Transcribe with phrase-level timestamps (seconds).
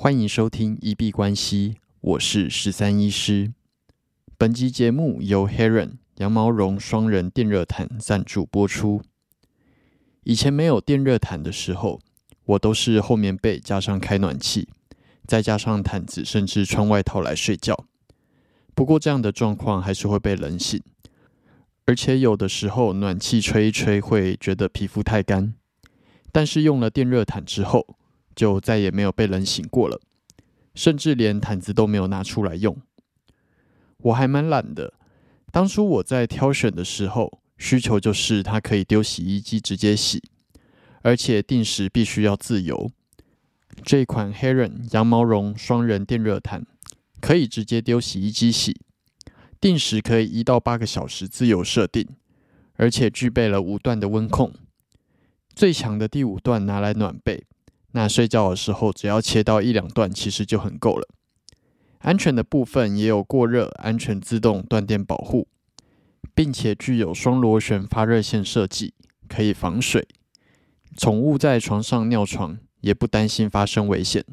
[0.00, 3.52] 欢迎收听一币关系，我是十三医师。
[4.36, 9.02] 本集节目由 Heron 羊毛绒双人电热毯赞助播出。
[10.22, 12.00] 以前没有电热毯的时候，
[12.44, 14.68] 我都是厚棉被加上开暖气，
[15.26, 17.84] 再加上毯子，甚至穿外套来睡觉。
[18.76, 20.80] 不过这样的状况还是会被冷醒，
[21.86, 25.54] 而且有的时候暖气吹一吹会觉得皮肤太干。
[26.30, 27.97] 但是用了电热毯之后，
[28.38, 30.00] 就再也没有被冷醒过了，
[30.72, 32.80] 甚至连毯子都没有拿出来用。
[33.96, 34.94] 我还蛮懒的，
[35.50, 40.22] 当初我在挑选的时候，需求就是它可以丢洗衣机直接洗，
[41.02, 42.92] 而且定时必须要自由。
[43.82, 46.64] 这款 Heron 羊毛绒双人电热毯
[47.20, 48.80] 可以直接丢洗衣机洗，
[49.60, 52.06] 定时可以一到八个小时自由设定，
[52.74, 54.54] 而且具备了五段的温控。
[55.52, 57.42] 最强的第五段拿来暖被，
[57.98, 61.08] 那睡觉的时候只要切到一两段，其实就很够了。
[61.98, 65.48] 安全的部分也有过热、安全自动断电保护，
[66.32, 68.94] 并且具有双螺旋发热线设计，
[69.26, 70.06] 可以防水。
[70.96, 74.24] 宠物在床上尿床也不担心发生危险，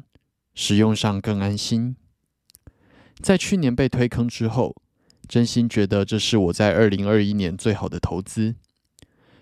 [0.54, 1.96] 使用上更安心。
[3.20, 4.76] 在去年被推坑之后，
[5.26, 8.54] 真心觉得这是我在二零二一年最好的投资。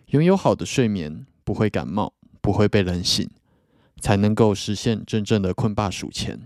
[0.06, 1.26] 拥有好的睡眠。
[1.44, 3.28] 不会感冒，不会被冷醒，
[4.04, 6.42] 才能够实现真正的困霸数钱。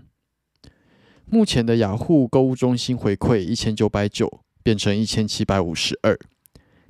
[1.25, 6.17] 目前的雅虎购物中心回馈一千九百九变成一千七百五十二，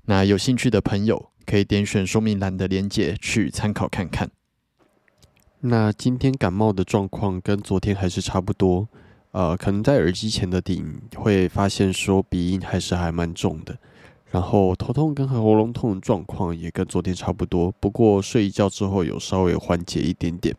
[0.05, 4.29] 那有兴趣的朋友可以点选说明栏的链接去参考看看。
[5.61, 8.87] 那今天感冒的状况跟昨天还是差不多，
[9.31, 13.75] 呃，可能在耳机前的顶会发现说鼻音还是还蛮重的。
[14.31, 20.55] 然后头痛跟喉咙痛的状况也跟昨天差不多，不过睡一觉之后有稍微缓解一点点。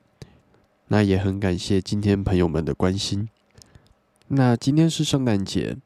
[0.88, 3.28] 那也很感谢今天朋友们的关心。
[4.26, 5.76] 那今天是圣诞节，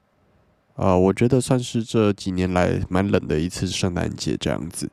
[0.77, 4.91] 啊，我觉得算是这几年来蛮冷的一次圣诞节这样子。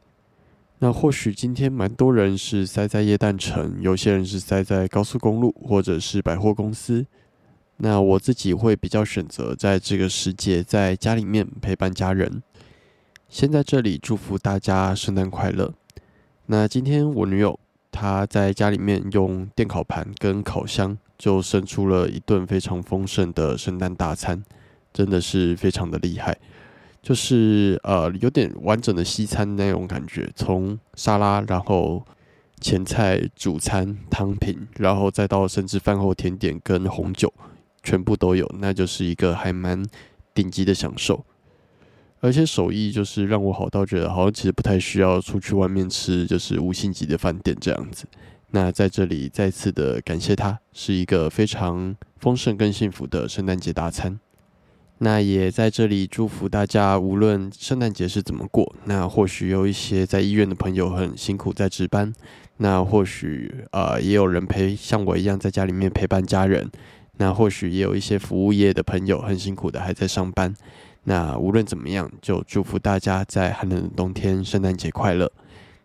[0.80, 7.06] 那或许今天蛮多人是塞在夜诞城，有些人是塞在高速公路或者是百货公司。
[7.78, 12.44] 那我自己会比较选择在这个时节在家里面陪伴家人。
[13.32, 15.74] 先在这里祝福大家圣诞快乐。
[16.48, 17.58] 那今天我女友
[17.90, 24.44] 她在家里面用电烤盘跟烤箱，就生出了一顿非常丰盛的圣诞大餐，
[24.92, 26.38] 真的是非常的厉害。
[27.02, 32.04] 就是呃有点完整的西餐那种感觉，从沙拉，然后
[32.60, 37.34] 前菜、主餐、汤品，然后再到甚至饭后甜点跟红酒，
[37.82, 39.82] 全部都有，那就是一个还蛮
[40.34, 41.24] 顶级的享受。
[42.22, 48.06] 而且手艺就是让我好到觉得好像其实不太需要出去外面吃，就是五星级的饭店这样子。
[48.52, 54.20] 那在这里再次的感谢他，是一个非常丰盛跟幸福的圣诞节大餐。
[55.00, 62.14] 那也在这里祝福大家，无论圣诞节是怎么过，那或许有一些在医院的朋友很辛苦在值班，
[62.58, 66.70] 那或许呃也有人陪像我一样在家里面陪伴家人，
[67.18, 70.54] 那或许也有一些服务业的朋友很辛苦的还在上班。
[71.04, 75.32] 那无论怎么样，就祝福大家在寒冷的冬天圣诞节快乐。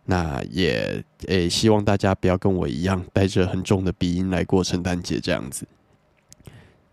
[0.04, 5.66] 那也诶，希望大家不要跟我一样带着很重的鼻音来过圣诞节这样子。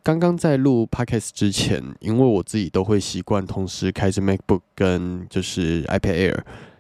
[0.01, 6.39] 刚刚在录 podcast 之前，因为我自己都会习惯同时开着 MacBook 跟就是 iPad Air，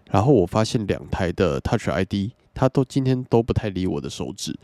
[0.09, 4.57] 然后我发现两台的 Touch ID 它都今天都不太理我的手指，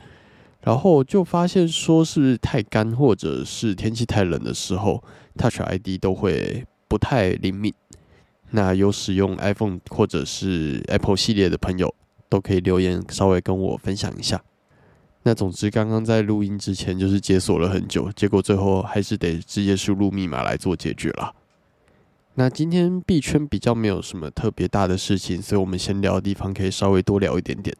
[0.61, 5.03] 然后就发现说是是太干或者是天气太冷的时候。
[5.37, 7.73] Touch ID 都会不太灵敏，
[8.49, 11.93] 那有使用 iPhone 或者是 Apple 系列的朋友
[12.27, 14.43] 都可以留言稍微跟我分享一下。
[15.23, 21.33] 那总之，刚刚在录音之前就是解锁了很久，结果最后还是得直接输入密码来做解决了。
[22.35, 27.75] 那今天币圈比较没有什么特别大的事情，所以我们先聊的地方可以稍微多聊一点点。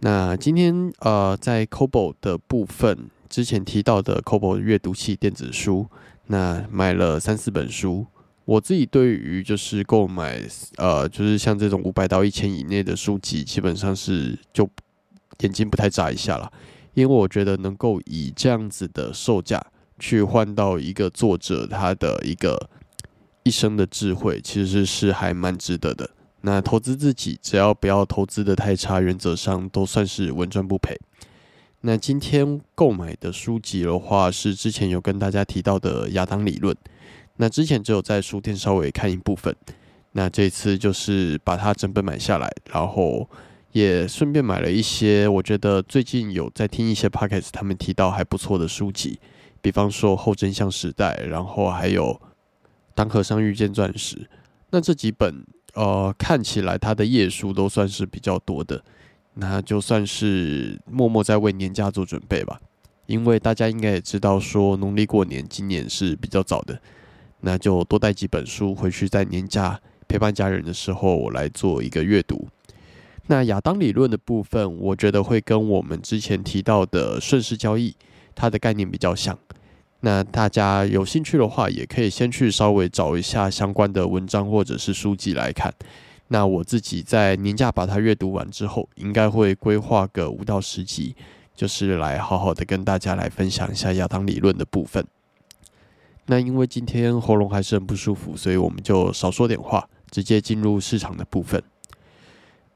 [0.00, 5.86] 那今天呃，在 Kobo 的部分，之前提到的 Kobo 阅读器电子书。
[6.26, 8.06] 那买了三四本书，
[8.48, 10.40] 我自己对于就是购买
[10.78, 14.66] 呃，就是像这种五百到一千以内的书籍，基本上是就
[15.40, 16.50] 眼睛不太眨一下了，
[16.94, 19.62] 因为我觉得能够以这样子的售价
[19.98, 22.70] 去换到一个作者他的一个
[23.42, 26.08] 一生的智慧，其实是还蛮值得的。
[26.40, 30.98] 那投资自己，只要不要投资的太差，原则上都算是稳赚不赔。
[31.82, 36.74] 那今天购买的书籍的话，是之前有跟大家提到的亚当理论。
[37.38, 39.54] 那之前只有在书店稍微看一部分，
[40.12, 43.28] 那这次就是把它整本买下来，然后
[43.72, 49.20] 也顺便买了一些我觉得最近有在听一些 podcast，他们提到还不错的书籍，
[49.60, 52.12] 比方说《后真相时代》，然后还有
[52.94, 54.16] 《当和尚遇见钻石》。
[54.70, 58.82] 那这几本呃看起来它的页数都算是比较多的，
[59.34, 62.60] 那就算是默默在为年假做准备吧。
[63.06, 66.78] 因为大家应该也知道，说农历过年今年是比较早的，
[67.40, 72.48] 那就多带几本书回去，在年假陪伴家人的时候，来做一个阅读。
[73.26, 77.94] 那亚当理论的部分，我觉得会跟我们之前提到的顺势交易，
[78.34, 79.38] 它的概念比较像。
[80.00, 85.72] 那大家有兴趣的话，也可以先去稍微找一下相关的文章或者是书籍来看。
[86.28, 91.14] 那我自己在年假把它阅读完之后，应该会规划个五到十集。
[91.54, 95.04] 就是来好好的跟大家来分享一下亚当理论的部分。
[96.30, 101.62] 那因为今天喉咙还是很不舒服，所以我们就少说点话，直接进入市场的部分。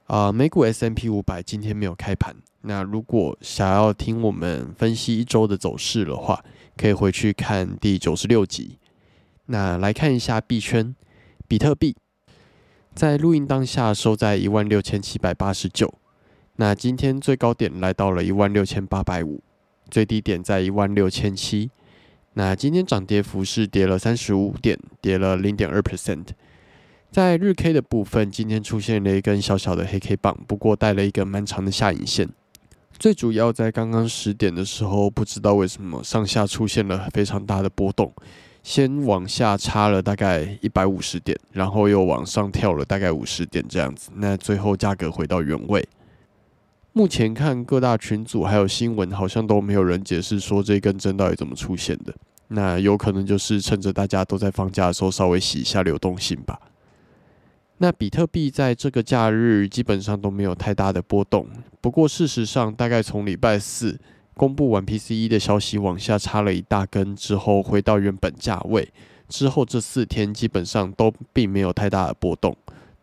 [0.06, 2.34] 啊，美股 S M P 五百今天没有开盘。
[2.62, 6.42] 那如果想要听我们分析一周的走势的话，
[6.78, 8.78] 可以回去看第九十六集。
[9.46, 10.94] 那来看一下币圈，
[11.46, 11.94] 比特币
[12.94, 15.92] 在录音当下收在一万六千七百八十九。
[16.56, 19.42] 那今天最高点来到了一万六千八百五，
[19.90, 21.70] 最低点在一万六千七。
[22.34, 26.28] 那今天涨跌幅是跌了三十五点，跌了零点二 percent。
[27.10, 32.28] 在日 K 的部分，今天出现了一根小小的黑 K 棒，不过带了一个蛮长的下影线。
[32.98, 38.10] 最主要在刚刚十点的时候，不知道为什么上下出现了非常大的波动，
[38.62, 44.10] 先往下插了大概一百五十点，然后又往上跳了大概五十点这样子。
[44.14, 45.86] 那最后价格回到原位。
[46.94, 52.14] 目前看各大群组还有新闻，好像都没有人解释说这根针到底怎么出现的。
[52.48, 56.60] 那有可能就是趁着大家都在放假的时候，稍微洗一下流动性吧。
[57.78, 61.46] 那比特币在这个假日基本上都没有太大的波动。
[61.80, 63.98] 不过事实上，大概从礼拜四
[64.34, 68.86] 公布完 PCE 的消息往下插了一大根之后，回到原本价位
[69.28, 72.54] 之后，这四天基本上都并没有太大的波动，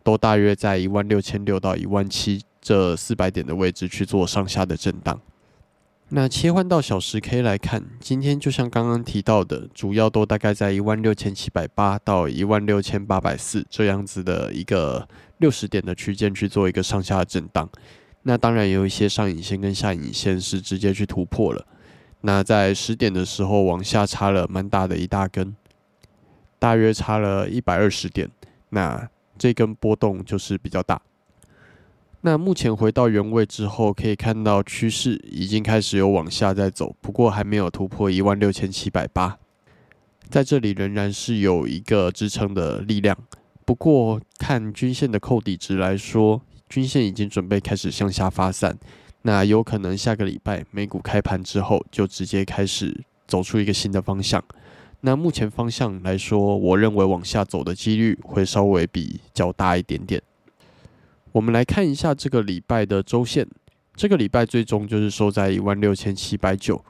[0.04, 2.40] 都大约在一万六千六到一万七。
[2.60, 5.20] 这四百点的位置去做上下的震荡。
[6.12, 15.08] 那切换到小时 K 来看，今天就像刚刚提到的，主要都大概在一万六千七百八到一万六千八百四这样子的一个
[15.38, 17.70] 六十点的区间去做一个上下震荡。
[18.22, 21.64] 那当然有一些上影线跟下影线是直接去突破了。
[22.22, 25.54] 那在十点的时候往下插了蛮大的一大根，
[26.58, 28.28] 大约插了一百二十点。
[28.70, 29.08] 那
[29.38, 31.00] 这根波动就是比较大。
[32.22, 39.38] 那目前回到原位之后，可以看到趋势已经开始有往下在走，不过还没有突破一万六千七百八，
[40.28, 43.16] 在这里仍然是有一个支撑的力量。
[43.64, 48.78] 不过看均线的扣底值来说，均线已经准备开始向下发散，
[49.22, 54.44] 那有可能下个礼拜美股开盘之后就直接开始走出一个新的方向。
[55.00, 60.20] 那目前方向来说，我认为往下走的几率会稍微比较大一点点。
[61.32, 63.46] 我们来看一下这个礼拜的周线，
[63.94, 66.84] 这个礼拜最终就是收在一万六千七百九，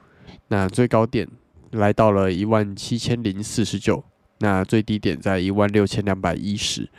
[0.47, 1.27] 那最高点
[1.71, 4.03] 来到了一万七千零四十九，
[4.39, 6.89] 那最低点在一万六千两百一十。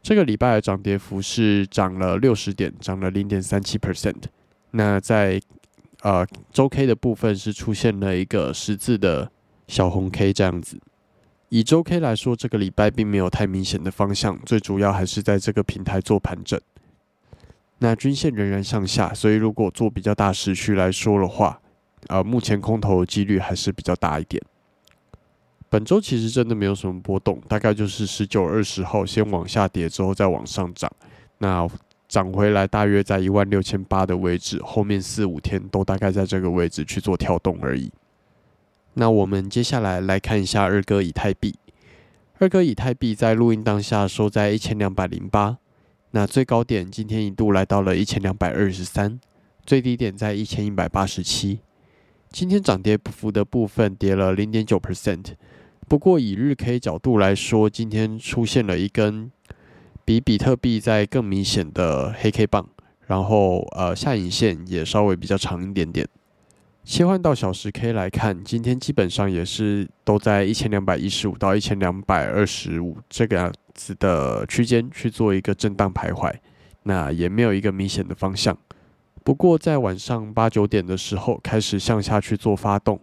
[0.00, 4.22] 这个礼拜的涨跌幅是涨了六十点，涨了零点三七 percent。
[4.70, 5.40] 那在
[6.02, 9.28] 呃周 K 的部分是出现了一个十字的
[9.66, 10.78] 小红 K 这样子。
[11.48, 16.60] 以周 K 来说，这个礼拜并没有太明显的方向，最主要还是在这个平台做盘整。
[17.78, 21.60] 那均线仍然向下，所以如果做比较大时区来说的话，
[22.06, 24.42] 呃，目前空头的几率还是比较大一点。
[25.68, 30.90] 本周其实真的没有什么波动，大概就是十九、二十号先往下跌，之后再往上涨，
[31.38, 31.68] 那
[32.08, 37.92] 涨回来大约在一万六千八的位置，后面四五天都大概在这个位置去做跳动而已。
[38.94, 41.54] 那我们接下来来看一下二哥以太币，
[42.38, 45.58] 二哥以太币在录音当下收在一千两百零八。
[46.16, 49.20] 那最高点今天一度来到了一千两百二十三，
[49.66, 51.60] 最低点在一千一百八十七。
[52.30, 55.34] 今天涨跌不幅的部分跌了零点九 percent，
[55.86, 59.30] 不过以日 K 角度来说，今天出现了一根
[60.06, 62.66] 比比特币在更明显的黑 K 棒，
[63.06, 66.08] 然后呃下影线也稍微比较长一点点。
[66.86, 76.32] 切换到小时 K 来看，今天基本上也是都在一千两百一十五到一千两百二十五这个样子的区间去做一个震荡徘徊，
[76.84, 78.56] 那也没有一个明显的方向。
[79.24, 83.00] 不过在晚上八九点的时候开始向下去做发动，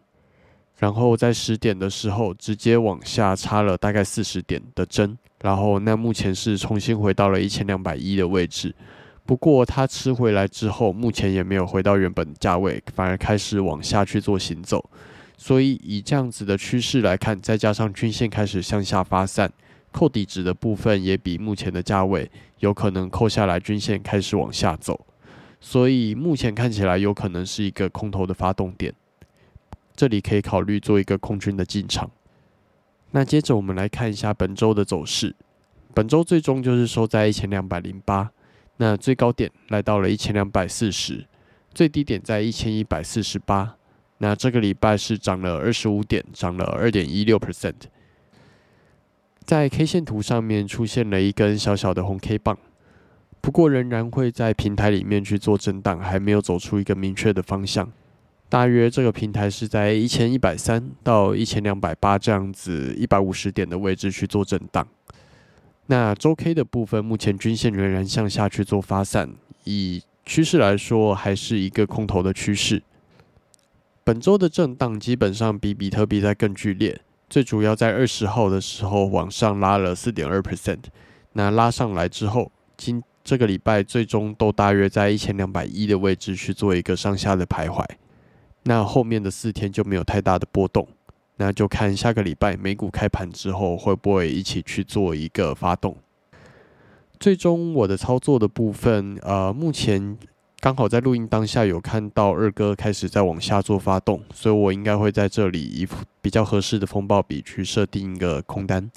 [0.79, 8.73] 然后在十点的时候直接往下插了大概四十点的针，然后那目前是重新回到了一千两百一的位置。
[9.25, 14.89] 不过它吃回来之后，目前也没有回到原本价位，反而开始往下去做行走。
[15.37, 19.51] 所以以这样子的趋势来看，再加上均线开始向下发散，
[19.91, 25.05] 扣底值的部分也比目前的价位有可能扣下来，均线开始往下走。
[25.61, 28.93] 所以目前看起来有可能是一个空头的发动点，
[29.95, 32.11] 这里可以考虑做一个空军的进场。
[33.11, 35.33] 那接着我们来看一下本周的走势，
[35.93, 38.32] 本周最终就是收在一千两百零八。
[38.77, 41.25] 那最高点来到了一千两百四十，
[41.73, 43.75] 最低点在一千一百四十八。
[44.17, 47.75] 那这个礼拜是涨了二十五点，涨了二点一六 percent。
[49.43, 52.57] 在 K 线图上面出现了一根小小的红 K 棒，
[53.41, 57.91] 不过仍然会在平台里面去做震荡，还没有走出一个明确的方向。
[58.47, 64.87] 大约这个平台是在一千一百三到一千两百八这样子一百五十点的位置去做震荡。
[65.87, 69.29] 那周 K 的部分，目前均线仍然向下去做发散，
[69.65, 72.81] 以趋势来说，还是一个空头的趋势。
[74.05, 80.79] 本周的震荡基本上比比特币在更剧烈，最主要在二十号的时候往上拉了四点二 percent，
[81.33, 87.85] 那拉上来之后，今这个礼拜最终都大约在一千两百一的位置去做一个上下的徘徊，
[88.63, 90.87] 那后面的四天就没有太大的波动。
[91.37, 95.97] 那就看下个礼拜美股开盘之后会不会一起去做一个发动。
[97.19, 100.17] 最终我的操作的部分，呃，目前
[100.59, 105.87] 刚好在录音当下有看到二哥开始在往下做发动，所以我应该会在这里以
[106.21, 108.91] 比较合适的风暴比去设定一个空单。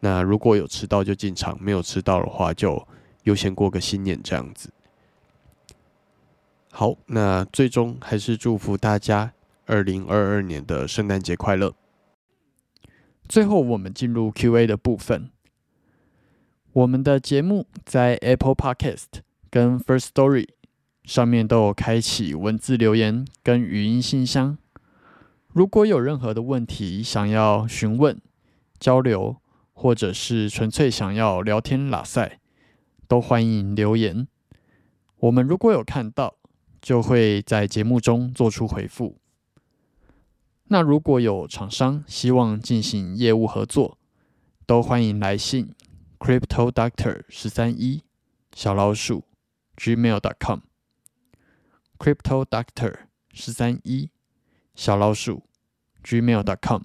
[0.00, 2.86] 那如果有吃到就进场，没有吃到的话就
[3.24, 4.70] 优先过个新年这样子。
[6.70, 9.32] 好，那最终还是祝福大家
[9.70, 11.72] 二零二二年的圣诞节快乐。
[13.28, 15.30] 最后，我们进入 Q&A 的部分。
[16.72, 19.06] 我们的节目在 Apple Podcast
[19.48, 20.48] 跟 First Story
[21.04, 24.58] 上面都有开启文字留言跟语音信箱。
[25.46, 28.20] 如果有任何的问题想要询问、
[28.80, 29.36] 交流，
[29.72, 32.40] 或者是纯粹想要聊天拉塞，
[33.06, 34.26] 都欢迎留言。
[35.20, 36.34] 我们如果有看到，
[36.82, 39.16] 就会在节目中做出回复。
[40.72, 43.98] 那如果有厂商希望进行业务合作，
[44.66, 45.74] 都欢迎来信
[46.20, 48.04] crypto doctor 十三一
[48.54, 49.24] 小老鼠
[49.76, 50.60] gmail.com
[51.98, 52.94] crypto doctor
[53.32, 54.10] 十三一
[54.76, 55.42] 小老鼠
[56.04, 56.82] gmail.com。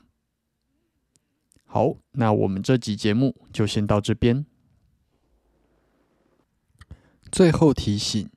[1.65, 4.47] 好，那我们这集节目就先到这边。
[7.31, 8.27] 最后提醒：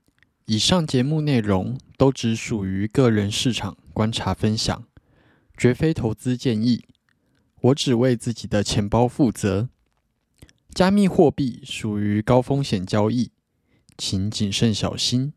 [0.44, 4.84] 以上节目内容都只属于个人市场观察分享。
[5.58, 6.84] 绝非投资建议，
[7.60, 9.68] 我只为自己的钱包负责。
[10.72, 13.32] 加密货币属于高风险交易，
[13.96, 15.32] 请谨慎小心。